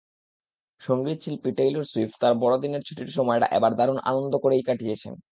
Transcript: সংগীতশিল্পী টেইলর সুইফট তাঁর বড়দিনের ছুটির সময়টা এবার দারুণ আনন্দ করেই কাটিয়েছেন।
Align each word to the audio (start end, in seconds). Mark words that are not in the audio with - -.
সংগীতশিল্পী 0.81 1.49
টেইলর 1.57 1.85
সুইফট 1.91 2.15
তাঁর 2.21 2.33
বড়দিনের 2.41 2.85
ছুটির 2.87 3.09
সময়টা 3.17 3.47
এবার 3.57 3.71
দারুণ 3.79 3.97
আনন্দ 4.09 4.33
করেই 4.43 4.63
কাটিয়েছেন। 4.63 5.13